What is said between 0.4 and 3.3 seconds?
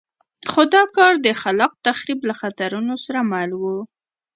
خو دا کار د خلاق تخریب له خطرونو سره